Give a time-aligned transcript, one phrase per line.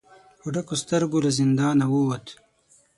[0.39, 2.27] په ډکو سترګو له زندانه ووت.